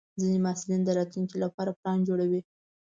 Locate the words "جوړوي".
2.07-2.41